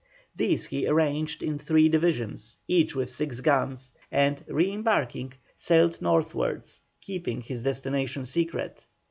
These 0.35 0.65
he 0.65 0.87
arranged 0.87 1.43
in 1.43 1.59
three 1.59 1.87
divisions, 1.87 2.57
each 2.67 2.95
with 2.95 3.07
six 3.11 3.39
guns, 3.39 3.93
and 4.11 4.43
re 4.47 4.71
embarking, 4.71 5.33
sailed 5.55 6.01
northwards, 6.01 6.81
keeping 7.01 7.39
his 7.41 7.61
destination 7.61 8.25
secret. 8.25 8.87